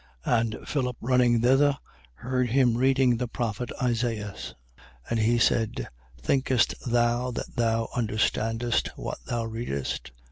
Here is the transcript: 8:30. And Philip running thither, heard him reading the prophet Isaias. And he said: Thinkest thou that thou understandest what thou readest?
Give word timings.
8:30. 0.25 0.41
And 0.57 0.67
Philip 0.67 0.97
running 0.99 1.41
thither, 1.41 1.77
heard 2.15 2.49
him 2.49 2.75
reading 2.75 3.17
the 3.17 3.27
prophet 3.27 3.69
Isaias. 3.79 4.55
And 5.07 5.19
he 5.19 5.37
said: 5.37 5.89
Thinkest 6.19 6.73
thou 6.87 7.29
that 7.29 7.55
thou 7.55 7.87
understandest 7.95 8.89
what 8.97 9.19
thou 9.27 9.45
readest? 9.45 10.11